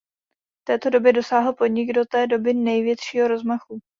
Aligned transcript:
V 0.61 0.63
této 0.67 0.89
době 0.89 1.13
dosáhl 1.13 1.53
podnik 1.53 1.93
do 1.93 2.05
té 2.05 2.27
doby 2.27 2.53
největšího 2.53 3.27
rozmachu. 3.27 3.79